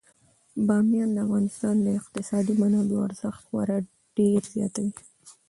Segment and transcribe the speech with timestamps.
[0.67, 3.77] بامیان د افغانستان د اقتصادي منابعو ارزښت خورا
[4.17, 4.93] ډیر زیاتوي.